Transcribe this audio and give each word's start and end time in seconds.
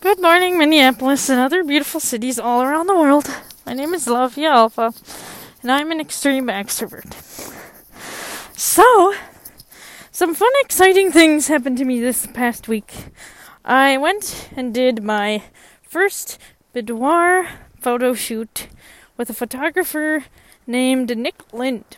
Good 0.00 0.22
morning, 0.22 0.56
Minneapolis 0.56 1.28
and 1.28 1.40
other 1.40 1.64
beautiful 1.64 1.98
cities 1.98 2.38
all 2.38 2.62
around 2.62 2.86
the 2.86 2.94
world. 2.94 3.28
My 3.66 3.74
name 3.74 3.94
is 3.94 4.06
Lavia 4.06 4.48
Alpha, 4.48 4.92
and 5.60 5.72
I'm 5.72 5.90
an 5.90 5.98
extreme 6.00 6.46
extrovert. 6.46 7.14
So, 8.56 9.12
some 10.12 10.36
fun, 10.36 10.52
exciting 10.60 11.10
things 11.10 11.48
happened 11.48 11.78
to 11.78 11.84
me 11.84 11.98
this 11.98 12.28
past 12.28 12.68
week. 12.68 13.06
I 13.64 13.96
went 13.98 14.50
and 14.54 14.72
did 14.72 15.02
my 15.02 15.42
first 15.82 16.38
boudoir 16.72 17.48
photo 17.80 18.14
shoot 18.14 18.68
with 19.16 19.28
a 19.30 19.34
photographer 19.34 20.26
named 20.64 21.18
Nick 21.18 21.52
Lind. 21.52 21.96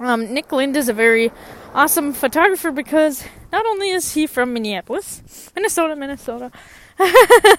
Um, 0.00 0.32
Nick 0.32 0.50
Lind 0.50 0.74
is 0.78 0.88
a 0.88 0.94
very 0.94 1.30
awesome 1.74 2.14
photographer 2.14 2.70
because 2.70 3.22
not 3.52 3.66
only 3.66 3.90
is 3.90 4.14
he 4.14 4.26
from 4.26 4.54
Minneapolis, 4.54 5.50
Minnesota, 5.54 5.94
Minnesota, 5.94 6.50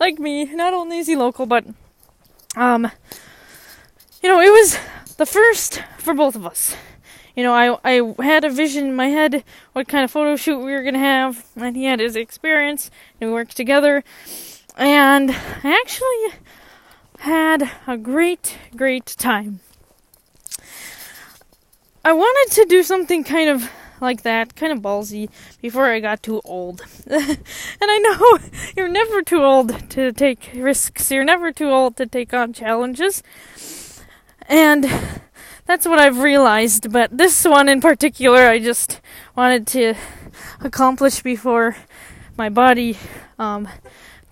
like 0.00 0.18
me, 0.18 0.44
not 0.44 0.74
only 0.74 0.98
is 0.98 1.06
he 1.06 1.16
local, 1.16 1.46
but 1.46 1.64
um, 2.56 2.90
you 4.22 4.28
know, 4.28 4.40
it 4.40 4.50
was 4.50 4.78
the 5.16 5.26
first 5.26 5.82
for 5.98 6.14
both 6.14 6.34
of 6.34 6.46
us. 6.46 6.74
You 7.36 7.44
know, 7.44 7.54
I 7.54 7.78
I 7.84 8.22
had 8.22 8.44
a 8.44 8.50
vision 8.50 8.86
in 8.86 8.96
my 8.96 9.08
head 9.08 9.44
what 9.72 9.86
kind 9.88 10.04
of 10.04 10.10
photo 10.10 10.36
shoot 10.36 10.58
we 10.58 10.72
were 10.72 10.82
gonna 10.82 10.98
have, 10.98 11.46
and 11.56 11.76
he 11.76 11.84
had 11.84 12.00
his 12.00 12.16
experience, 12.16 12.90
and 13.20 13.30
we 13.30 13.34
worked 13.34 13.56
together, 13.56 14.02
and 14.76 15.30
I 15.30 15.78
actually 15.80 16.40
had 17.20 17.70
a 17.86 17.96
great, 17.96 18.56
great 18.76 19.06
time. 19.06 19.60
I 22.04 22.12
wanted 22.12 22.54
to 22.54 22.64
do 22.64 22.82
something 22.82 23.22
kind 23.22 23.50
of 23.50 23.70
like 24.00 24.22
that, 24.22 24.54
kind 24.54 24.72
of 24.72 24.80
ballsy, 24.80 25.28
before 25.60 25.86
I 25.86 26.00
got 26.00 26.22
too 26.22 26.40
old. 26.44 26.82
and 27.06 27.38
I 27.80 27.98
know 27.98 28.38
you're 28.76 28.88
never 28.88 29.22
too 29.22 29.42
old 29.42 29.90
to 29.90 30.12
take 30.12 30.50
risks, 30.54 31.10
you're 31.10 31.24
never 31.24 31.52
too 31.52 31.70
old 31.70 31.96
to 31.96 32.06
take 32.06 32.32
on 32.34 32.52
challenges. 32.52 33.22
And 34.48 34.90
that's 35.66 35.86
what 35.86 35.98
I've 35.98 36.18
realized, 36.18 36.92
but 36.92 37.16
this 37.16 37.44
one 37.44 37.68
in 37.68 37.80
particular, 37.80 38.48
I 38.48 38.58
just 38.58 39.00
wanted 39.36 39.66
to 39.68 39.94
accomplish 40.60 41.22
before 41.22 41.76
my 42.36 42.48
body 42.48 42.96
um, 43.38 43.68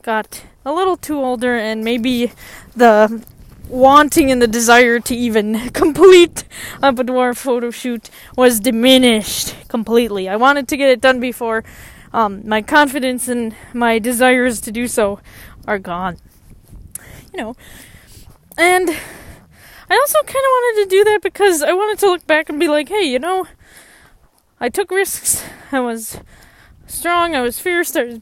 got 0.03 0.45
a 0.65 0.73
little 0.73 0.97
too 0.97 1.19
older 1.19 1.57
and 1.57 1.85
maybe 1.85 2.33
the 2.75 3.25
wanting 3.69 4.31
and 4.31 4.41
the 4.41 4.47
desire 4.47 5.01
to 5.01 5.15
even 5.15 5.71
complete 5.71 6.45
a 6.83 6.93
boudoir 6.93 7.35
photo 7.35 7.71
shoot 7.71 8.11
was 8.37 8.61
diminished 8.61 9.55
completely. 9.69 10.29
I 10.29 10.37
wanted 10.37 10.69
to 10.69 10.77
get 10.77 10.89
it 10.89 11.01
done 11.01 11.21
before 11.21 11.65
um, 12.13 12.47
my 12.49 12.63
confidence 12.63 13.29
and 13.29 13.55
my 13.73 13.99
desires 13.99 14.61
to 14.63 14.73
do 14.73 14.89
so 14.89 15.21
are 15.67 15.79
gone. 15.79 16.19
You 17.33 17.43
know, 17.43 17.57
and 18.57 18.89
I 18.89 19.95
also 19.95 20.19
kind 20.21 20.29
of 20.29 20.51
wanted 20.51 20.85
to 20.85 20.91
do 20.91 21.05
that 21.05 21.21
because 21.23 21.63
I 21.63 21.73
wanted 21.73 21.99
to 22.01 22.07
look 22.07 22.27
back 22.27 22.49
and 22.49 22.59
be 22.59 22.69
like, 22.69 22.89
hey, 22.89 23.05
you 23.05 23.19
know, 23.19 23.47
I 24.59 24.69
took 24.69 24.91
risks. 24.91 25.45
I 25.71 25.81
was 25.81 26.21
strong. 26.87 27.35
I 27.35 27.43
was 27.43 27.61
fierce. 27.61 27.95
I 27.95 28.05
was 28.05 28.19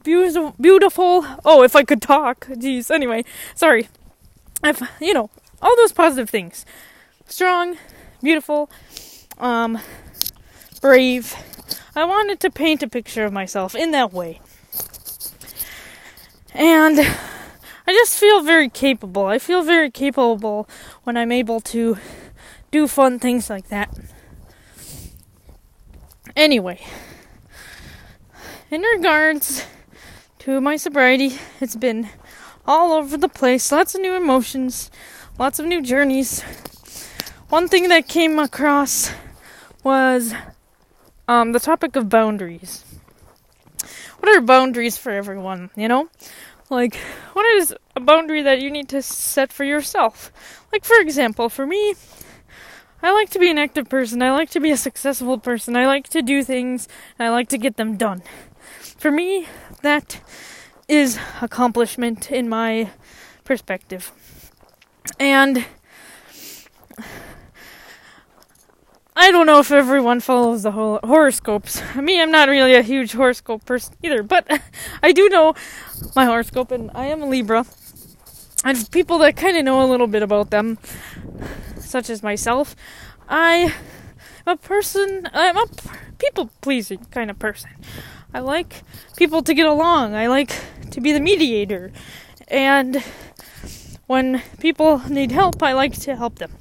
beautiful. 0.58 1.25
Oh, 1.45 1.62
if 1.62 1.77
I 1.77 1.84
could 1.84 2.03
talk. 2.03 2.47
Jeez. 2.47 2.91
Anyway, 2.91 3.25
sorry. 3.55 3.89
I've, 4.65 4.81
you 4.98 5.12
know, 5.12 5.29
all 5.61 5.77
those 5.77 5.93
positive 5.93 6.31
things. 6.31 6.65
Strong, 7.27 7.77
beautiful, 8.23 8.70
um, 9.37 9.79
brave. 10.81 11.34
I 11.95 12.07
wanted 12.07 12.41
to 12.41 12.51
paint 12.51 12.83
a 12.83 12.89
picture 12.89 13.27
of 13.27 13.33
myself 13.33 13.75
in 13.75 13.91
that 13.91 14.11
way. 14.11 14.41
And 16.55 16.98
I 17.87 17.92
just 17.92 18.19
feel 18.19 18.41
very 18.42 18.70
capable. 18.70 19.27
I 19.27 19.39
feel 19.39 19.62
very 19.62 19.91
capable 19.91 20.67
when 21.03 21.19
I'm 21.19 21.31
able 21.31 21.61
to 21.61 21.98
do 22.70 22.89
fun 22.89 23.19
things 23.19 23.51
like 23.51 23.69
that. 23.69 23.95
Anyway, 26.35 26.81
in 28.70 28.81
regards 28.81 29.67
to 30.39 30.58
my 30.63 30.77
sobriety, 30.77 31.36
it's 31.61 31.77
been 31.77 32.08
all 32.67 32.92
over 32.92 33.17
the 33.17 33.29
place. 33.29 33.70
Lots 33.70 33.95
of 33.95 34.01
new 34.01 34.14
emotions, 34.14 34.91
lots 35.39 35.58
of 35.58 35.67
new 35.67 35.83
journeys. 35.83 36.42
One 37.48 37.69
thing 37.69 37.89
that 37.89 38.08
came 38.08 38.39
across 38.39 39.13
was 39.83 40.35
um, 41.29 41.52
the 41.52 41.61
topic 41.61 41.97
of 41.97 42.08
boundaries. 42.08 42.85
What 44.19 44.35
are 44.35 44.41
boundaries 44.41 44.97
for 44.97 45.11
everyone, 45.11 45.70
you 45.77 45.89
know? 45.89 46.08
Like, 46.70 46.97
what 47.35 47.45
is 47.57 47.75
a 47.95 48.01
boundary 48.01 48.42
that 48.42 48.61
you 48.61 48.70
need 48.70 48.89
to 48.89 49.02
set 49.02 49.52
for 49.52 49.64
yourself? 49.64 50.33
Like, 50.73 50.85
for 50.85 50.96
example, 50.96 51.51
for 51.51 51.67
me, 51.67 51.95
I 53.02 53.13
like 53.13 53.29
to 53.31 53.39
be 53.39 53.51
an 53.51 53.58
active 53.58 53.91
person. 53.91 54.23
I 54.23 54.33
like 54.33 54.48
to 54.51 54.61
be 54.61 54.70
a 54.70 54.79
successful 54.79 55.39
person. 55.39 55.77
I 55.77 55.86
like 55.86 56.08
to 56.08 56.23
do 56.23 56.42
things, 56.42 56.89
and 57.19 57.29
I 57.29 57.31
like 57.31 57.48
to 57.51 57.58
get 57.58 57.77
them 57.77 57.98
done. 57.98 58.23
For 58.81 59.11
me, 59.11 59.46
that 59.83 60.23
is 60.89 61.18
accomplishment 61.40 62.30
in 62.30 62.48
my 62.48 62.90
perspective. 63.45 64.12
And 65.18 65.67
I 69.17 69.30
don't 69.30 69.46
know 69.46 69.61
if 69.61 69.70
everyone 69.70 70.20
follows 70.20 70.64
the 70.64 70.72
whole 70.72 70.98
horoscopes. 71.05 71.80
Mean, 71.95 72.20
I'm 72.20 72.33
not 72.33 72.48
really 72.48 72.74
a 72.74 72.83
huge 72.83 73.12
horoscope 73.12 73.64
person 73.64 73.95
either, 74.02 74.22
but 74.22 74.46
I 75.02 75.12
do 75.12 75.28
know 75.28 75.55
my 76.17 76.24
horoscope, 76.24 76.72
and 76.72 76.90
I 76.95 77.06
am 77.06 77.22
a 77.22 77.27
Libra. 77.27 77.64
And 78.64 78.90
people 78.90 79.18
that 79.18 79.36
kind 79.36 79.56
of 79.56 79.64
know 79.64 79.84
a 79.84 79.89
little 79.89 80.06
bit 80.06 80.22
about 80.22 80.51
them, 80.51 80.78
such 81.78 82.11
as 82.11 82.22
myself, 82.22 82.74
I 83.28 83.72
am 84.46 84.55
a 84.55 84.56
person. 84.56 85.28
I'm 85.33 85.58
a 85.58 85.66
people 86.18 86.51
pleasing 86.61 87.05
kind 87.11 87.30
of 87.30 87.39
person. 87.39 87.70
I 88.33 88.40
like 88.40 88.83
people 89.16 89.42
to 89.42 89.55
get 89.55 89.66
along. 89.66 90.14
I 90.14 90.27
like 90.27 90.51
to 90.95 91.01
be 91.01 91.13
the 91.13 91.21
mediator. 91.21 91.93
And 92.49 93.03
when 94.07 94.43
people 94.61 95.03
need 95.09 95.33
help, 95.33 95.63
I 95.63 95.73
like 95.73 95.93
to 96.03 96.17
help 96.17 96.39
them. 96.39 96.53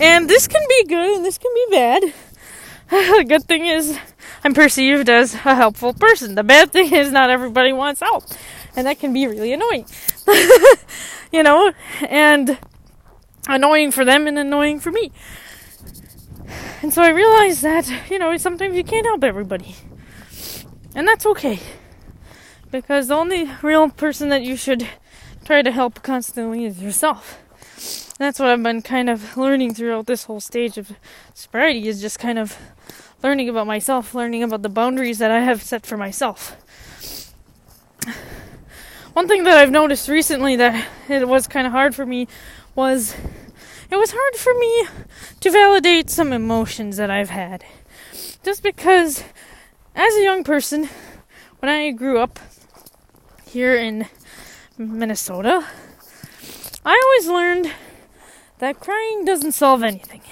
And 0.00 0.28
this 0.28 0.46
can 0.46 0.62
be 0.68 0.84
good 0.84 1.16
and 1.16 1.24
this 1.24 1.38
can 1.38 1.52
be 1.54 1.66
bad. 1.70 2.02
the 2.90 3.24
good 3.26 3.44
thing 3.44 3.66
is, 3.66 3.98
I'm 4.44 4.54
perceived 4.54 5.08
as 5.08 5.34
a 5.34 5.54
helpful 5.54 5.94
person. 5.94 6.34
The 6.34 6.44
bad 6.44 6.70
thing 6.70 6.92
is, 6.94 7.10
not 7.10 7.30
everybody 7.30 7.72
wants 7.72 8.00
help. 8.00 8.24
And 8.76 8.86
that 8.86 8.98
can 8.98 9.12
be 9.12 9.26
really 9.26 9.52
annoying. 9.52 9.86
you 11.32 11.42
know? 11.42 11.72
And 12.08 12.58
annoying 13.48 13.90
for 13.90 14.04
them 14.04 14.26
and 14.26 14.38
annoying 14.38 14.80
for 14.80 14.90
me. 14.90 15.10
And 16.82 16.92
so 16.92 17.02
I 17.02 17.08
realized 17.08 17.62
that, 17.62 17.90
you 18.10 18.18
know, 18.18 18.36
sometimes 18.36 18.76
you 18.76 18.84
can't 18.84 19.06
help 19.06 19.24
everybody. 19.24 19.74
And 20.94 21.08
that's 21.08 21.26
okay. 21.26 21.58
Because 22.70 23.08
the 23.08 23.14
only 23.14 23.50
real 23.62 23.88
person 23.88 24.28
that 24.28 24.42
you 24.42 24.56
should 24.56 24.86
try 25.44 25.62
to 25.62 25.70
help 25.70 26.02
constantly 26.02 26.66
is 26.66 26.82
yourself. 26.82 27.38
That's 28.18 28.38
what 28.38 28.48
I've 28.48 28.62
been 28.62 28.82
kind 28.82 29.08
of 29.08 29.36
learning 29.36 29.74
throughout 29.74 30.06
this 30.06 30.24
whole 30.24 30.40
stage 30.40 30.76
of 30.76 30.92
sobriety 31.32 31.88
is 31.88 32.00
just 32.00 32.18
kind 32.18 32.38
of 32.38 32.58
learning 33.22 33.48
about 33.48 33.66
myself, 33.66 34.14
learning 34.14 34.42
about 34.42 34.62
the 34.62 34.68
boundaries 34.68 35.18
that 35.18 35.30
I 35.30 35.40
have 35.40 35.62
set 35.62 35.86
for 35.86 35.96
myself. 35.96 36.56
One 39.14 39.26
thing 39.26 39.44
that 39.44 39.56
I've 39.56 39.70
noticed 39.70 40.08
recently 40.08 40.56
that 40.56 40.86
it 41.08 41.26
was 41.26 41.48
kind 41.48 41.66
of 41.66 41.72
hard 41.72 41.94
for 41.94 42.04
me 42.04 42.28
was 42.74 43.16
it 43.90 43.96
was 43.96 44.12
hard 44.14 44.36
for 44.36 44.52
me 44.54 44.86
to 45.40 45.50
validate 45.50 46.10
some 46.10 46.32
emotions 46.32 46.98
that 46.98 47.10
I've 47.10 47.30
had. 47.30 47.64
Just 48.44 48.62
because 48.62 49.24
as 49.94 50.14
a 50.16 50.22
young 50.22 50.44
person, 50.44 50.88
when 51.60 51.70
I 51.70 51.90
grew 51.90 52.18
up 52.18 52.38
here 53.48 53.74
in 53.74 54.06
Minnesota, 54.76 55.66
I 56.84 57.02
always 57.04 57.28
learned 57.28 57.72
that 58.58 58.80
crying 58.80 59.24
doesn't 59.24 59.52
solve 59.52 59.82
anything. 59.82 60.22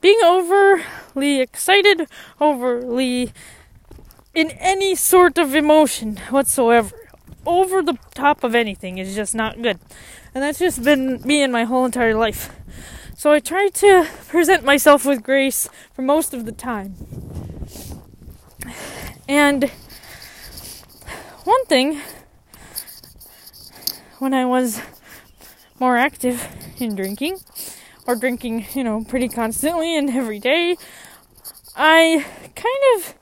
Being 0.00 0.20
overly 0.24 1.40
excited, 1.40 2.08
overly 2.40 3.32
in 4.34 4.50
any 4.52 4.94
sort 4.94 5.38
of 5.38 5.54
emotion 5.54 6.16
whatsoever, 6.28 6.94
over 7.46 7.82
the 7.82 7.98
top 8.14 8.44
of 8.44 8.54
anything 8.54 8.98
is 8.98 9.14
just 9.14 9.34
not 9.34 9.60
good. 9.62 9.78
And 10.34 10.42
that's 10.44 10.58
just 10.58 10.84
been 10.84 11.22
me 11.22 11.42
in 11.42 11.50
my 11.50 11.64
whole 11.64 11.84
entire 11.84 12.14
life. 12.14 12.50
So 13.16 13.32
I 13.32 13.40
try 13.40 13.68
to 13.68 14.06
present 14.28 14.64
myself 14.64 15.04
with 15.04 15.22
grace 15.22 15.68
for 15.92 16.02
most 16.02 16.32
of 16.32 16.46
the 16.46 16.52
time. 16.52 16.94
And 19.28 19.70
one 21.44 21.64
thing, 21.66 22.00
when 24.18 24.34
I 24.34 24.44
was 24.44 24.80
more 25.78 25.96
active 25.96 26.46
in 26.78 26.94
drinking, 26.94 27.38
or 28.06 28.16
drinking, 28.16 28.66
you 28.74 28.84
know, 28.84 29.04
pretty 29.04 29.28
constantly 29.28 29.96
and 29.96 30.10
every 30.10 30.38
day, 30.38 30.76
I 31.76 32.26
kind 32.54 32.84
of 32.96 33.14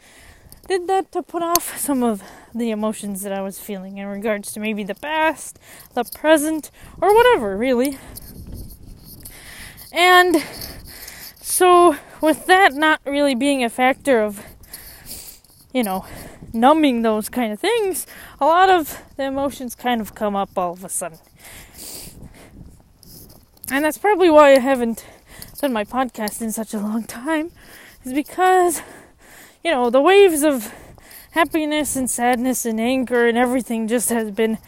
did 0.66 0.86
that 0.88 1.12
to 1.12 1.22
put 1.22 1.42
off 1.42 1.78
some 1.78 2.02
of 2.02 2.22
the 2.54 2.70
emotions 2.70 3.22
that 3.22 3.32
I 3.32 3.42
was 3.42 3.60
feeling 3.60 3.98
in 3.98 4.06
regards 4.06 4.52
to 4.52 4.60
maybe 4.60 4.82
the 4.82 4.94
past, 4.94 5.58
the 5.94 6.04
present, 6.04 6.70
or 7.00 7.14
whatever, 7.14 7.56
really. 7.56 7.98
And 9.92 10.42
so, 11.40 11.96
with 12.20 12.46
that 12.46 12.74
not 12.74 13.00
really 13.04 13.34
being 13.34 13.62
a 13.64 13.68
factor 13.68 14.20
of, 14.20 14.44
you 15.72 15.82
know, 15.82 16.04
numbing 16.60 17.02
those 17.02 17.28
kind 17.28 17.52
of 17.52 17.60
things, 17.60 18.06
a 18.40 18.46
lot 18.46 18.68
of 18.68 19.02
the 19.16 19.24
emotions 19.24 19.74
kind 19.74 20.00
of 20.00 20.14
come 20.14 20.36
up 20.36 20.56
all 20.56 20.72
of 20.72 20.84
a 20.84 20.88
sudden. 20.88 21.18
And 23.70 23.84
that's 23.84 23.98
probably 23.98 24.30
why 24.30 24.52
I 24.52 24.58
haven't 24.58 25.04
done 25.60 25.72
my 25.72 25.84
podcast 25.84 26.40
in 26.40 26.52
such 26.52 26.72
a 26.72 26.78
long 26.78 27.04
time, 27.04 27.50
is 28.04 28.12
because, 28.12 28.80
you 29.62 29.70
know, 29.70 29.90
the 29.90 30.00
waves 30.00 30.42
of 30.42 30.72
happiness 31.32 31.94
and 31.96 32.10
sadness 32.10 32.64
and 32.64 32.80
anger 32.80 33.26
and 33.26 33.36
everything 33.36 33.86
just 33.86 34.08
has 34.08 34.30
been 34.30 34.58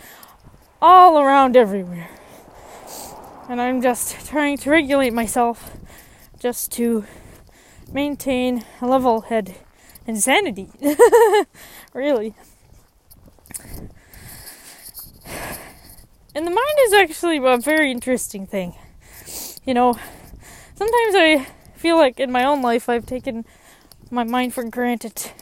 all 0.82 1.18
around 1.18 1.56
everywhere. 1.56 2.10
And 3.48 3.60
I'm 3.60 3.80
just 3.80 4.26
trying 4.26 4.58
to 4.58 4.70
regulate 4.70 5.12
myself 5.12 5.76
just 6.38 6.70
to 6.72 7.04
maintain 7.92 8.64
a 8.80 8.86
level 8.86 9.22
head 9.22 9.56
and 10.06 10.22
sanity. 10.22 10.68
really. 11.94 12.34
And 16.34 16.46
the 16.46 16.50
mind 16.50 16.78
is 16.86 16.92
actually 16.92 17.38
a 17.38 17.58
very 17.58 17.90
interesting 17.90 18.46
thing. 18.46 18.74
You 19.64 19.74
know, 19.74 19.94
sometimes 20.74 21.14
I 21.14 21.46
feel 21.74 21.96
like 21.96 22.20
in 22.20 22.30
my 22.30 22.44
own 22.44 22.62
life 22.62 22.88
I've 22.88 23.06
taken 23.06 23.44
my 24.10 24.24
mind 24.24 24.54
for 24.54 24.64
granted. 24.64 25.32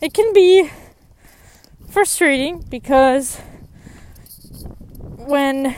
It 0.00 0.14
can 0.14 0.32
be 0.32 0.70
frustrating 1.88 2.64
because 2.68 3.40
when 5.16 5.76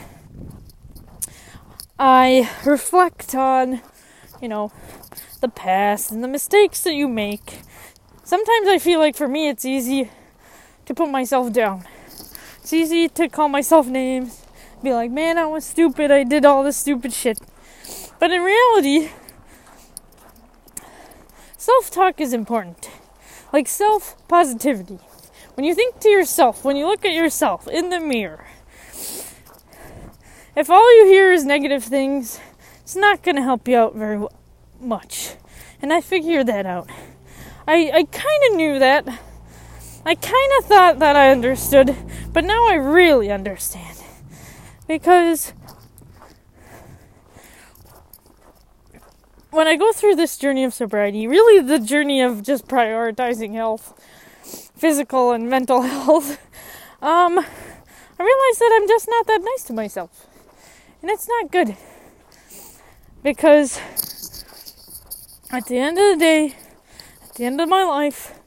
I 1.98 2.50
reflect 2.64 3.34
on, 3.34 3.80
you 4.40 4.48
know, 4.48 4.72
the 5.38 5.48
past 5.48 6.10
and 6.10 6.22
the 6.22 6.28
mistakes 6.28 6.82
that 6.82 6.94
you 6.94 7.08
make, 7.08 7.60
sometimes 8.24 8.68
I 8.68 8.78
feel 8.78 8.98
like 8.98 9.16
for 9.16 9.28
me 9.28 9.48
it's 9.48 9.64
easy 9.64 10.10
to 10.86 10.94
put 10.94 11.10
myself 11.10 11.52
down. 11.52 11.84
It's 12.60 12.72
easy 12.72 13.08
to 13.08 13.28
call 13.28 13.48
myself 13.48 13.86
names, 13.86 14.44
be 14.82 14.92
like, 14.92 15.10
man, 15.10 15.38
I 15.38 15.46
was 15.46 15.64
stupid, 15.64 16.10
I 16.10 16.24
did 16.24 16.44
all 16.44 16.62
this 16.62 16.76
stupid 16.76 17.12
shit. 17.12 17.38
But 18.18 18.30
in 18.30 18.42
reality, 18.42 19.10
self 21.56 21.90
talk 21.90 22.20
is 22.20 22.32
important. 22.32 22.90
Like 23.52 23.68
self 23.68 24.16
positivity. 24.28 24.98
When 25.54 25.64
you 25.64 25.74
think 25.74 26.00
to 26.00 26.08
yourself, 26.08 26.64
when 26.64 26.76
you 26.76 26.86
look 26.86 27.04
at 27.04 27.12
yourself 27.12 27.66
in 27.68 27.90
the 27.90 28.00
mirror, 28.00 28.46
if 30.54 30.68
all 30.68 30.98
you 30.98 31.06
hear 31.06 31.32
is 31.32 31.44
negative 31.44 31.84
things, 31.84 32.40
it's 32.82 32.96
not 32.96 33.22
going 33.22 33.36
to 33.36 33.42
help 33.42 33.68
you 33.68 33.76
out 33.76 33.94
very 33.94 34.24
much. 34.80 35.34
And 35.80 35.92
I 35.92 36.00
figured 36.00 36.46
that 36.46 36.66
out. 36.66 36.88
I, 37.66 37.90
I 37.94 38.04
kind 38.04 38.42
of 38.50 38.56
knew 38.56 38.78
that. 38.78 39.06
I 40.04 40.14
kind 40.14 40.52
of 40.58 40.64
thought 40.64 40.98
that 41.00 41.16
I 41.16 41.30
understood, 41.30 41.94
but 42.32 42.44
now 42.44 42.66
I 42.66 42.74
really 42.74 43.30
understand. 43.30 43.98
Because 44.86 45.52
when 49.50 49.66
I 49.66 49.76
go 49.76 49.92
through 49.92 50.16
this 50.16 50.38
journey 50.38 50.64
of 50.64 50.72
sobriety, 50.72 51.26
really 51.26 51.60
the 51.62 51.78
journey 51.78 52.22
of 52.22 52.42
just 52.42 52.66
prioritizing 52.66 53.52
health, 53.52 53.92
physical 54.76 55.32
and 55.32 55.50
mental 55.50 55.82
health, 55.94 56.38
um, 57.02 57.38
I 57.38 58.22
realize 58.24 58.58
that 58.58 58.78
I'm 58.80 58.88
just 58.88 59.08
not 59.08 59.26
that 59.26 59.42
nice 59.42 59.64
to 59.64 59.72
myself. 59.72 60.26
And 61.02 61.10
it's 61.10 61.28
not 61.28 61.50
good. 61.50 61.76
Because 63.22 63.80
at 65.50 65.66
the 65.66 65.78
end 65.78 65.98
of 65.98 66.04
the 66.04 66.16
day, 66.18 66.56
at 67.24 67.34
the 67.34 67.44
end 67.44 67.60
of 67.60 67.68
my 67.68 67.84
life, 67.84 68.38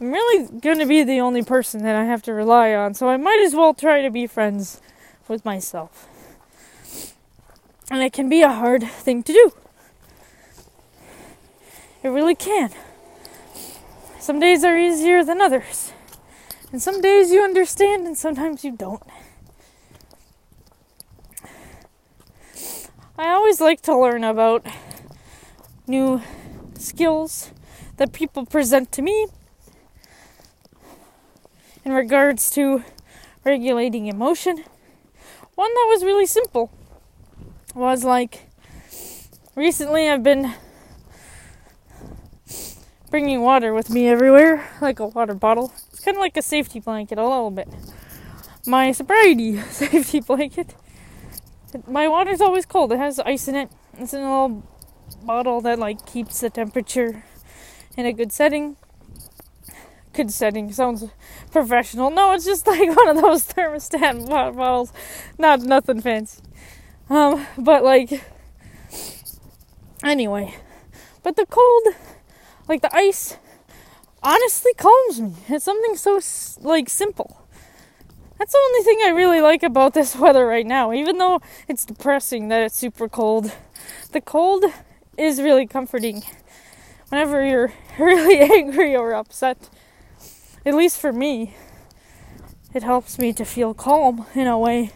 I'm 0.00 0.12
really 0.12 0.46
going 0.60 0.78
to 0.78 0.86
be 0.86 1.02
the 1.02 1.20
only 1.20 1.42
person 1.42 1.82
that 1.82 1.96
I 1.96 2.04
have 2.04 2.22
to 2.24 2.34
rely 2.34 2.74
on. 2.74 2.94
So 2.94 3.08
I 3.08 3.16
might 3.16 3.40
as 3.44 3.54
well 3.54 3.74
try 3.74 4.02
to 4.02 4.10
be 4.10 4.26
friends 4.26 4.80
with 5.26 5.44
myself. 5.44 6.06
And 7.90 8.02
it 8.02 8.12
can 8.12 8.28
be 8.28 8.42
a 8.42 8.52
hard 8.52 8.82
thing 8.82 9.22
to 9.22 9.32
do. 9.32 9.52
It 12.02 12.08
really 12.08 12.34
can. 12.34 12.70
Some 14.20 14.38
days 14.38 14.64
are 14.64 14.76
easier 14.76 15.24
than 15.24 15.40
others. 15.40 15.92
And 16.72 16.82
some 16.82 17.00
days 17.00 17.30
you 17.30 17.42
understand, 17.42 18.06
and 18.06 18.18
sometimes 18.18 18.64
you 18.64 18.72
don't. 18.72 19.02
I 23.18 23.28
always 23.28 23.60
like 23.60 23.80
to 23.82 23.98
learn 23.98 24.24
about 24.24 24.66
new 25.86 26.20
skills 26.80 27.50
that 27.96 28.12
people 28.12 28.46
present 28.46 28.92
to 28.92 29.02
me 29.02 29.26
in 31.84 31.92
regards 31.92 32.50
to 32.50 32.84
regulating 33.44 34.06
emotion. 34.06 34.64
One 35.54 35.72
that 35.72 35.86
was 35.88 36.04
really 36.04 36.26
simple 36.26 36.70
was 37.74 38.04
like 38.04 38.48
recently 39.54 40.08
I've 40.08 40.22
been 40.22 40.54
bringing 43.10 43.40
water 43.40 43.72
with 43.72 43.90
me 43.90 44.08
everywhere, 44.08 44.68
like 44.80 45.00
a 45.00 45.06
water 45.06 45.34
bottle. 45.34 45.72
It's 45.90 46.00
kind 46.00 46.16
of 46.16 46.20
like 46.20 46.36
a 46.36 46.42
safety 46.42 46.80
blanket, 46.80 47.18
a 47.18 47.22
little 47.22 47.50
bit. 47.50 47.68
My 48.66 48.92
sobriety 48.92 49.60
safety 49.70 50.20
blanket 50.20 50.74
my 51.86 52.08
water's 52.08 52.40
always 52.40 52.66
cold. 52.66 52.92
It 52.92 52.98
has 52.98 53.18
ice 53.20 53.48
in 53.48 53.56
it. 53.56 53.70
It's 53.98 54.14
in 54.14 54.22
a 54.22 54.22
little 54.22 54.62
bottle 55.22 55.60
that 55.62 55.78
like 55.78 56.06
keeps 56.06 56.40
the 56.40 56.50
temperature 56.50 57.24
in 57.96 58.06
a 58.06 58.12
good 58.12 58.32
setting. 58.32 58.76
Good 60.12 60.30
setting 60.30 60.72
sounds 60.72 61.04
professional. 61.50 62.10
No, 62.10 62.32
it's 62.32 62.44
just 62.44 62.66
like 62.66 62.94
one 62.96 63.08
of 63.08 63.20
those 63.20 63.46
thermostat 63.46 64.28
bottles. 64.28 64.92
Not 65.38 65.60
nothing 65.60 66.00
fancy. 66.00 66.42
Um, 67.08 67.46
but 67.58 67.84
like 67.84 68.24
anyway, 70.02 70.54
but 71.22 71.36
the 71.36 71.46
cold, 71.46 71.84
like 72.68 72.82
the 72.82 72.94
ice, 72.94 73.36
honestly 74.22 74.72
calms 74.76 75.20
me. 75.20 75.34
It's 75.48 75.64
something 75.64 75.96
so 75.96 76.20
like 76.60 76.88
simple. 76.88 77.42
That's 78.38 78.52
the 78.52 78.58
only 78.58 78.84
thing 78.84 78.98
I 79.04 79.10
really 79.10 79.40
like 79.40 79.62
about 79.62 79.94
this 79.94 80.14
weather 80.18 80.46
right 80.46 80.66
now. 80.66 80.92
Even 80.92 81.18
though 81.18 81.40
it's 81.68 81.84
depressing 81.84 82.48
that 82.48 82.62
it's 82.62 82.76
super 82.76 83.08
cold, 83.08 83.52
the 84.12 84.20
cold 84.20 84.64
is 85.18 85.40
really 85.40 85.66
comforting. 85.66 86.22
Whenever 87.08 87.44
you're 87.46 87.72
really 87.98 88.38
angry 88.38 88.96
or 88.96 89.14
upset, 89.14 89.68
at 90.64 90.74
least 90.74 91.00
for 91.00 91.12
me, 91.12 91.54
it 92.74 92.82
helps 92.82 93.18
me 93.18 93.32
to 93.32 93.44
feel 93.44 93.74
calm 93.74 94.26
in 94.34 94.46
a 94.46 94.58
way. 94.58 94.90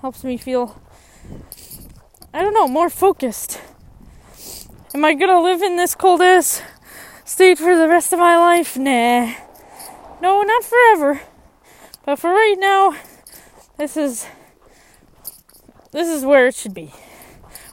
Helps 0.00 0.24
me 0.24 0.36
feel, 0.36 0.80
I 2.32 2.42
don't 2.42 2.54
know, 2.54 2.68
more 2.68 2.90
focused. 2.90 3.60
Am 4.94 5.04
I 5.04 5.14
gonna 5.14 5.42
live 5.42 5.62
in 5.62 5.76
this 5.76 5.94
cold 5.94 6.20
ass 6.20 6.62
state 7.24 7.58
for 7.58 7.76
the 7.76 7.88
rest 7.88 8.12
of 8.12 8.18
my 8.18 8.36
life? 8.36 8.76
Nah. 8.76 9.34
No, 10.20 10.42
not 10.42 10.64
forever. 10.64 11.20
But 12.04 12.18
for 12.18 12.30
right 12.30 12.56
now, 12.58 12.94
this 13.78 13.96
is 13.96 14.26
this 15.92 16.08
is 16.08 16.24
where 16.24 16.46
it 16.46 16.54
should 16.54 16.74
be. 16.74 16.92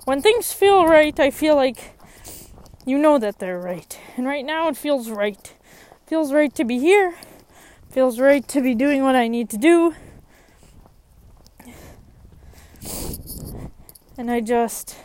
When 0.05 0.21
things 0.21 0.51
feel 0.51 0.87
right, 0.87 1.17
I 1.19 1.29
feel 1.29 1.55
like 1.55 1.95
you 2.85 2.97
know 2.97 3.19
that 3.19 3.39
they're 3.39 3.59
right. 3.59 3.99
And 4.17 4.25
right 4.25 4.45
now 4.45 4.67
it 4.67 4.75
feels 4.75 5.09
right. 5.09 5.53
Feels 6.07 6.33
right 6.33 6.53
to 6.55 6.63
be 6.63 6.79
here. 6.79 7.15
Feels 7.89 8.19
right 8.19 8.47
to 8.47 8.61
be 8.61 8.73
doing 8.73 9.03
what 9.03 9.15
I 9.15 9.27
need 9.27 9.49
to 9.51 9.57
do. 9.57 9.93
And 14.17 14.31
I 14.31 14.39
just 14.39 14.97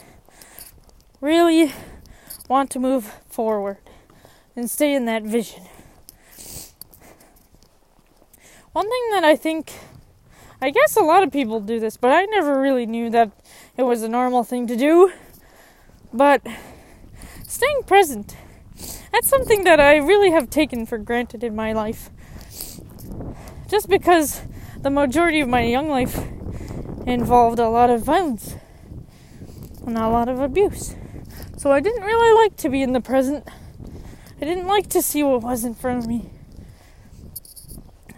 really 1.21 1.73
want 2.49 2.71
to 2.71 2.79
move 2.79 3.13
forward 3.29 3.79
and 4.55 4.71
stay 4.71 4.95
in 4.95 5.05
that 5.05 5.23
vision. 5.23 5.65
One 8.73 8.89
thing 8.89 9.11
that 9.13 9.25
I 9.25 9.37
think, 9.37 9.73
I 10.61 10.71
guess 10.71 10.97
a 10.97 11.03
lot 11.03 11.23
of 11.23 11.33
people 11.33 11.61
do 11.61 11.81
this, 11.81 11.97
but 11.97 12.13
I 12.13 12.25
never 12.27 12.61
really 12.61 12.87
knew 12.87 13.11
that 13.11 13.31
it 13.77 13.83
was 13.83 14.03
a 14.03 14.09
normal 14.09 14.45
thing 14.45 14.67
to 14.67 14.77
do. 14.77 15.13
But 16.13 16.47
staying 17.47 17.83
present, 17.87 18.37
that's 19.13 19.29
something 19.29 19.65
that 19.65 19.81
I 19.81 19.97
really 19.97 20.31
have 20.31 20.51
taken 20.51 20.87
for 20.87 20.99
granted 20.99 21.45
in 21.45 21.55
my 21.55 21.73
life. 21.73 22.11
Just 23.69 23.89
because 23.89 24.43
the 24.81 24.91
majority 24.91 25.41
of 25.41 25.49
my 25.49 25.63
young 25.63 25.89
life 25.89 26.17
involved 27.07 27.59
a 27.59 27.69
lot 27.69 27.91
of 27.91 28.03
violence 28.03 28.55
and 29.87 29.97
a 29.97 30.09
lot 30.09 30.29
of 30.29 30.41
abuse. 30.41 30.95
So 31.57 31.73
I 31.73 31.81
didn't 31.81 32.03
really 32.03 32.45
like 32.45 32.57
to 32.59 32.69
be 32.69 32.83
in 32.83 32.93
the 32.93 33.01
present 33.01 33.49
I 34.41 34.45
didn't 34.45 34.67
like 34.67 34.89
to 34.91 35.01
see 35.01 35.23
what 35.23 35.43
was 35.43 35.65
in 35.65 35.75
front 35.75 35.99
of 35.99 36.07
me. 36.07 36.31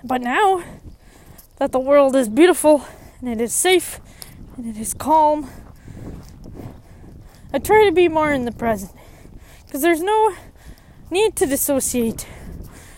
But 0.03 0.21
now 0.21 0.65
that 1.59 1.71
the 1.71 1.79
world 1.79 2.17
is 2.17 2.29
beautiful 2.29 2.85
and 3.21 3.29
it 3.29 3.41
is 3.41 3.53
safe 3.53 4.01
and 4.59 4.67
it 4.67 4.77
is 4.77 4.93
calm, 4.93 5.49
I 7.53 7.61
try 7.61 7.85
to 7.85 7.93
be 7.93 8.09
more 8.09 8.33
in 8.33 8.45
the 8.45 8.51
present. 8.51 8.93
Because 9.65 9.83
there's 9.83 10.03
no 10.03 10.35
need 11.11 11.37
to 11.37 11.47
dissociate. 11.47 12.27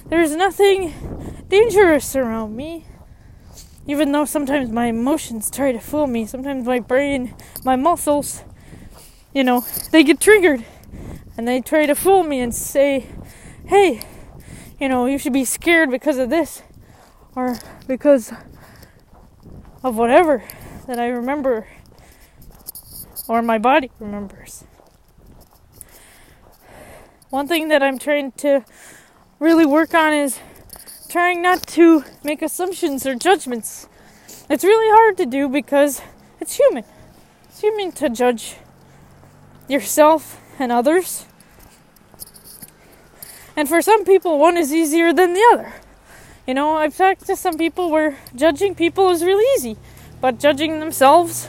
There's 0.07 0.35
nothing 0.35 1.45
dangerous 1.49 2.17
around 2.17 2.57
me. 2.57 2.87
Even 3.87 4.11
though 4.13 4.25
sometimes 4.25 4.71
my 4.71 4.87
emotions 4.87 5.51
try 5.51 5.73
to 5.73 5.81
fool 5.81 6.07
me, 6.07 6.25
sometimes 6.25 6.67
my 6.67 6.81
brain, 6.81 7.35
my 7.63 7.77
muscles, 7.77 8.43
you 9.35 9.45
know, 9.45 9.65
they 9.91 10.03
get 10.03 10.19
triggered 10.19 10.65
and 11.37 11.47
they 11.47 11.61
try 11.61 11.85
to 11.85 11.95
fool 11.95 12.23
me 12.23 12.41
and 12.41 12.55
say, 12.55 13.07
hey, 13.67 14.01
you 14.81 14.89
know, 14.89 15.05
you 15.05 15.19
should 15.19 15.35
be 15.35 15.45
scared 15.45 15.91
because 15.91 16.17
of 16.17 16.31
this 16.31 16.63
or 17.37 17.59
because 17.87 18.33
of 19.85 19.97
whatever 19.97 20.43
that 20.91 20.99
I 20.99 21.07
remember 21.07 21.69
or 23.29 23.43
my 23.43 23.59
body 23.59 23.93
remembers. 24.01 24.65
One 27.29 27.47
thing 27.47 27.69
that 27.69 27.81
I'm 27.81 27.97
trying 27.97 28.33
to 28.39 28.65
really 29.39 29.65
work 29.65 29.95
on 29.95 30.13
is 30.13 30.41
trying 31.09 31.43
not 31.43 31.65
to 31.79 32.03
make 32.25 32.43
assumptions 32.43 33.07
or 33.07 33.15
judgments. 33.15 33.87
It's 34.49 34.65
really 34.65 34.91
hard 34.97 35.17
to 35.19 35.27
do 35.27 35.49
because 35.49 36.03
it's 36.41 36.57
human. 36.57 36.83
It's 37.45 37.61
human 37.61 37.93
to 37.93 38.11
judge 38.11 38.57
yourself 39.69 40.41
and 40.59 40.73
others. 40.73 41.25
And 43.57 43.69
for 43.69 43.81
some 43.81 44.05
people, 44.05 44.41
one 44.41 44.57
is 44.57 44.75
easier 44.75 45.13
than 45.13 45.35
the 45.35 45.51
other. 45.53 45.73
You 46.49 46.55
know, 46.55 46.79
I've 46.79 46.97
talked 46.97 47.27
to 47.27 47.37
some 47.37 47.57
people 47.57 47.93
where 47.93 48.19
judging 48.35 48.75
people 48.75 49.09
is 49.11 49.23
really 49.23 49.47
easy, 49.55 49.77
but 50.21 50.39
judging 50.39 50.81
themselves, 50.81 51.49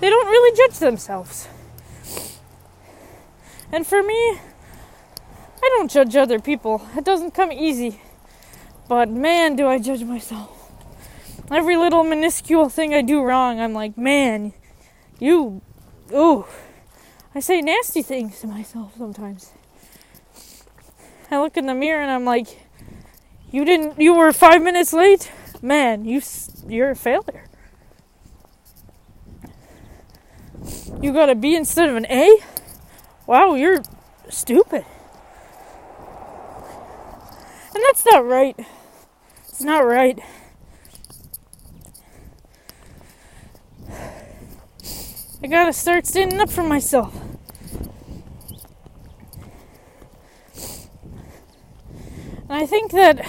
they 0.00 0.10
don't 0.10 0.26
really 0.26 0.56
judge 0.56 0.78
themselves. 0.78 1.48
And 3.70 3.86
for 3.86 4.02
me, 4.02 4.38
I 5.62 5.68
don't 5.76 5.90
judge 5.90 6.16
other 6.16 6.38
people. 6.38 6.86
It 6.96 7.04
doesn't 7.04 7.32
come 7.32 7.52
easy. 7.52 8.00
But 8.88 9.10
man, 9.10 9.56
do 9.56 9.66
I 9.66 9.78
judge 9.78 10.02
myself. 10.02 10.54
Every 11.50 11.76
little 11.76 12.04
minuscule 12.04 12.68
thing 12.68 12.94
I 12.94 13.02
do 13.02 13.22
wrong, 13.22 13.60
I'm 13.60 13.72
like, 13.72 13.96
man, 13.96 14.52
you, 15.18 15.60
ooh. 16.12 16.46
I 17.34 17.40
say 17.40 17.60
nasty 17.60 18.02
things 18.02 18.40
to 18.40 18.46
myself 18.46 18.94
sometimes. 18.96 19.52
I 21.30 21.40
look 21.40 21.56
in 21.56 21.66
the 21.66 21.74
mirror 21.74 22.02
and 22.02 22.10
I'm 22.10 22.24
like, 22.24 22.64
you 23.50 23.64
didn't, 23.64 24.00
you 24.00 24.14
were 24.14 24.32
five 24.32 24.62
minutes 24.62 24.92
late? 24.92 25.30
Man, 25.60 26.04
you, 26.04 26.22
you're 26.66 26.90
a 26.90 26.96
failure. 26.96 27.47
You 31.00 31.12
got 31.12 31.30
a 31.30 31.34
B 31.34 31.54
instead 31.54 31.88
of 31.88 31.96
an 31.96 32.06
A? 32.06 32.38
Wow, 33.26 33.54
you're 33.54 33.82
stupid. 34.28 34.84
And 37.74 37.84
that's 37.86 38.04
not 38.10 38.24
right. 38.26 38.58
It's 39.48 39.62
not 39.62 39.86
right. 39.86 40.18
I 45.40 45.46
gotta 45.46 45.72
start 45.72 46.06
standing 46.06 46.40
up 46.40 46.50
for 46.50 46.64
myself. 46.64 47.14
And 52.48 52.56
I 52.58 52.66
think 52.66 52.90
that 52.92 53.24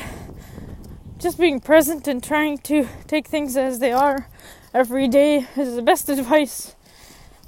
just 1.19 1.37
being 1.37 1.59
present 1.59 2.07
and 2.07 2.23
trying 2.23 2.57
to 2.59 2.87
take 3.05 3.27
things 3.27 3.55
as 3.57 3.79
they 3.79 3.91
are 3.91 4.27
every 4.73 5.07
day 5.07 5.45
is 5.55 5.75
the 5.75 5.81
best 5.81 6.09
advice 6.09 6.75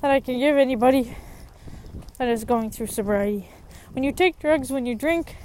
that 0.02 0.12
I 0.12 0.20
can 0.20 0.40
give 0.40 0.58
anybody 0.58 1.16
that 2.18 2.28
is 2.28 2.44
going 2.44 2.72
through 2.72 2.88
sobriety. 2.88 3.50
When 3.94 4.04
you 4.04 4.12
take 4.12 4.40
drugs, 4.40 4.72
when 4.72 4.86
you 4.86 4.96
drink, 4.96 5.36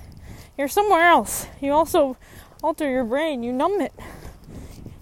you're 0.56 0.68
somewhere 0.68 1.08
else. 1.08 1.46
You 1.60 1.72
also 1.72 2.16
alter 2.62 2.90
your 2.90 3.04
brain, 3.04 3.42
you 3.42 3.52
numb 3.52 3.80
it. 3.80 3.92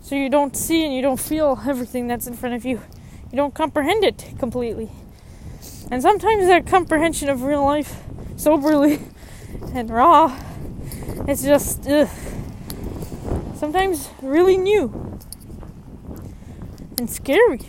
So 0.02 0.16
you 0.16 0.28
don't 0.28 0.56
see 0.56 0.84
and 0.84 0.94
you 0.94 1.02
don't 1.02 1.20
feel 1.20 1.60
everything 1.66 2.08
that's 2.08 2.26
in 2.26 2.34
front 2.34 2.54
of 2.54 2.64
you. 2.64 2.82
You 3.30 3.36
don't 3.36 3.54
comprehend 3.54 4.04
it 4.04 4.34
completely. 4.38 4.90
And 5.90 6.02
sometimes 6.02 6.46
that 6.46 6.66
comprehension 6.66 7.28
of 7.28 7.42
real 7.42 7.64
life, 7.64 8.02
soberly 8.36 9.00
and 9.74 9.88
raw, 9.88 10.36
it's 11.28 11.42
just 11.42 11.86
ugh, 11.86 12.08
sometimes 13.56 14.10
really 14.20 14.56
new 14.56 15.18
and 16.98 17.08
scary. 17.08 17.60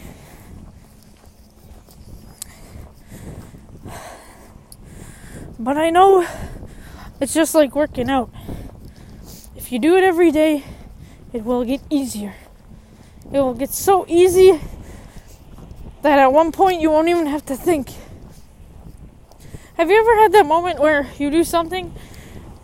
But 5.57 5.77
I 5.77 5.89
know 5.89 6.27
it's 7.19 7.33
just 7.33 7.55
like 7.55 7.75
working 7.75 8.09
out. 8.09 8.29
If 9.55 9.71
you 9.71 9.79
do 9.79 9.95
it 9.95 10.03
every 10.03 10.31
day, 10.31 10.63
it 11.31 11.45
will 11.45 11.63
get 11.63 11.81
easier. 11.89 12.35
It 13.31 13.39
will 13.39 13.53
get 13.53 13.69
so 13.69 14.05
easy 14.07 14.59
that 16.01 16.19
at 16.19 16.31
one 16.31 16.51
point 16.51 16.81
you 16.81 16.91
won't 16.91 17.07
even 17.07 17.25
have 17.25 17.45
to 17.45 17.55
think. 17.55 17.89
Have 19.77 19.89
you 19.89 20.00
ever 20.00 20.21
had 20.21 20.31
that 20.33 20.45
moment 20.45 20.79
where 20.79 21.07
you 21.17 21.31
do 21.31 21.43
something 21.43 21.93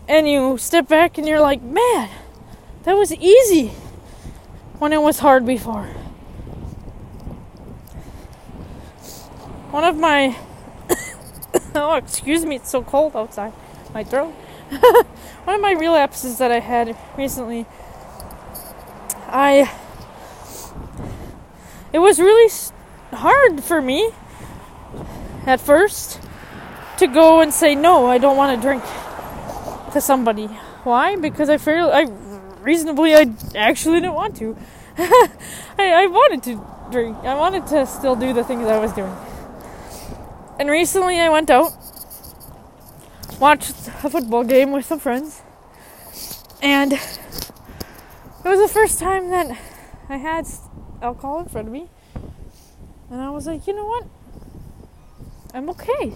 and 0.08 0.30
you 0.30 0.58
step 0.58 0.88
back 0.88 1.18
and 1.18 1.28
you're 1.28 1.42
like, 1.42 1.62
man, 1.62 2.10
that 2.84 2.96
was 2.96 3.14
easy 3.14 3.70
when 4.80 4.94
it 4.94 5.02
was 5.02 5.20
hard 5.20 5.46
before? 5.46 5.86
One 9.72 9.86
of 9.86 9.98
my 9.98 10.38
oh, 11.76 11.96
excuse 11.96 12.46
me, 12.46 12.58
it's 12.58 12.70
so 12.70 12.84
cold 12.84 13.16
outside. 13.16 13.54
My 13.94 14.04
throat. 14.04 14.32
One 15.44 15.56
of 15.56 15.62
my 15.62 15.72
relapses 15.72 16.38
that 16.38 16.52
I 16.52 16.60
had 16.60 16.98
recently, 17.18 17.66
I. 19.28 19.72
It 21.94 22.00
was 22.00 22.20
really 22.20 22.52
hard 23.12 23.64
for 23.64 23.82
me 23.82 24.12
at 25.46 25.60
first 25.60 26.20
to 26.98 27.08
go 27.08 27.42
and 27.42 27.54
say 27.54 27.76
no, 27.76 28.06
I 28.06 28.18
don't 28.18 28.38
want 28.38 28.56
to 28.56 28.62
drink 28.62 28.84
to 29.94 30.02
somebody. 30.02 30.48
Why? 30.84 31.16
Because 31.16 31.50
I 31.50 31.58
feel 31.58 31.90
I 31.90 32.08
reasonably 32.62 33.16
I 33.16 33.34
actually 33.56 34.02
didn't 34.02 34.14
want 34.14 34.36
to. 34.38 34.58
I, 34.98 36.04
I 36.04 36.08
wanted 36.08 36.44
to 36.44 36.66
drink. 36.92 37.18
I 37.24 37.36
wanted 37.36 37.68
to 37.68 37.86
still 37.86 38.16
do 38.16 38.34
the 38.34 38.44
things 38.44 38.68
I 38.68 38.78
was 38.78 38.94
doing. 38.94 39.16
And 40.62 40.70
recently 40.70 41.20
I 41.20 41.28
went 41.28 41.50
out, 41.50 41.74
watched 43.40 43.72
a 44.04 44.10
football 44.12 44.44
game 44.44 44.72
with 44.72 44.86
some 44.86 45.00
friends, 45.00 45.42
and 46.62 46.94
it 46.94 47.00
was 48.46 48.60
the 48.60 48.68
first 48.72 49.00
time 49.00 49.32
that 49.32 49.58
I 50.08 50.18
had 50.18 50.46
alcohol 51.02 51.40
in 51.40 51.48
front 51.48 51.66
of 51.66 51.74
me. 51.74 51.90
And 53.10 53.20
I 53.20 53.32
was 53.32 53.48
like, 53.48 53.66
you 53.66 53.74
know 53.74 53.88
what? 53.88 54.06
I'm 55.56 55.68
okay. 55.72 56.14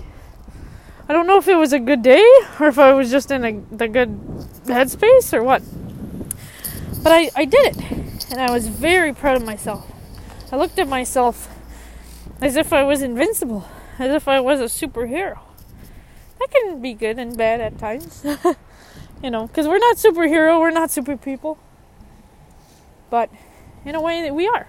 I 1.09 1.13
don't 1.13 1.25
know 1.25 1.39
if 1.39 1.47
it 1.47 1.55
was 1.55 1.73
a 1.73 1.79
good 1.79 2.03
day 2.03 2.23
or 2.59 2.67
if 2.67 2.77
I 2.77 2.93
was 2.93 3.09
just 3.09 3.31
in 3.31 3.43
a, 3.43 3.75
the 3.75 3.87
good 3.87 4.09
headspace 4.65 5.33
or 5.33 5.41
what. 5.41 5.63
But 7.01 7.11
I, 7.11 7.31
I 7.35 7.45
did 7.45 7.75
it. 7.75 8.29
And 8.29 8.39
I 8.39 8.51
was 8.51 8.67
very 8.67 9.11
proud 9.11 9.37
of 9.37 9.43
myself. 9.43 9.91
I 10.51 10.55
looked 10.55 10.77
at 10.77 10.87
myself 10.87 11.49
as 12.41 12.55
if 12.55 12.71
I 12.71 12.83
was 12.83 13.01
invincible 13.01 13.65
as 13.97 14.11
if 14.11 14.27
I 14.27 14.39
was 14.39 14.59
a 14.59 14.65
superhero. 14.65 15.39
That 16.39 16.51
can 16.51 16.81
be 16.81 16.93
good 16.93 17.17
and 17.17 17.37
bad 17.37 17.61
at 17.61 17.77
times. 17.77 18.25
you 19.23 19.29
know, 19.29 19.47
because 19.47 19.67
we're 19.67 19.79
not 19.79 19.97
superhero, 19.97 20.59
we're 20.59 20.71
not 20.71 20.91
super 20.91 21.17
people. 21.17 21.57
But 23.09 23.29
in 23.85 23.95
a 23.95 24.01
way 24.01 24.21
that 24.21 24.35
we 24.35 24.47
are. 24.47 24.67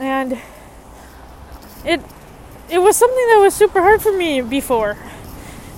And 0.00 0.38
it 1.84 2.00
it 2.68 2.78
was 2.78 2.96
something 2.96 3.26
that 3.28 3.38
was 3.40 3.54
super 3.54 3.80
hard 3.80 4.02
for 4.02 4.12
me 4.12 4.40
before. 4.40 4.96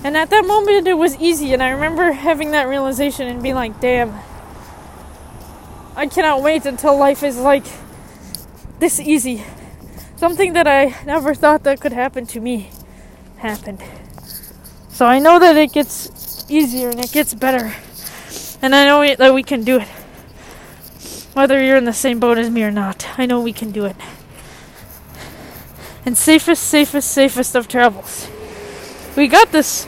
And 0.03 0.17
at 0.17 0.29
that 0.31 0.45
moment 0.45 0.87
it 0.87 0.95
was 0.95 1.15
easy 1.17 1.53
and 1.53 1.61
I 1.61 1.69
remember 1.69 2.11
having 2.13 2.51
that 2.51 2.67
realization 2.67 3.27
and 3.27 3.43
being 3.43 3.55
like, 3.55 3.79
"Damn. 3.79 4.15
I 5.95 6.07
cannot 6.07 6.41
wait 6.41 6.65
until 6.65 6.97
life 6.97 7.23
is 7.23 7.37
like 7.37 7.65
this 8.79 8.99
easy." 8.99 9.43
Something 10.19 10.51
that 10.51 10.67
I 10.67 10.93
never 11.05 11.33
thought 11.33 11.63
that 11.63 11.79
could 11.79 11.93
happen 11.93 12.25
to 12.27 12.41
me 12.41 12.69
happened. 13.37 13.81
So 14.89 15.05
I 15.05 15.17
know 15.17 15.39
that 15.39 15.55
it 15.55 15.71
gets 15.71 16.45
easier 16.49 16.89
and 16.89 16.99
it 16.99 17.11
gets 17.13 17.33
better. 17.33 17.73
And 18.61 18.75
I 18.75 18.85
know 18.85 19.15
that 19.15 19.33
we 19.33 19.43
can 19.43 19.63
do 19.63 19.79
it. 19.79 19.87
Whether 21.33 21.63
you're 21.63 21.77
in 21.77 21.85
the 21.85 21.93
same 21.93 22.19
boat 22.19 22.37
as 22.37 22.49
me 22.49 22.63
or 22.63 22.71
not, 22.71 23.07
I 23.17 23.25
know 23.25 23.39
we 23.39 23.53
can 23.53 23.71
do 23.71 23.85
it. 23.85 23.95
And 26.05 26.17
safest, 26.17 26.63
safest, 26.63 27.09
safest 27.09 27.55
of 27.55 27.69
travels. 27.69 28.29
We 29.15 29.27
got 29.27 29.53
this. 29.53 29.87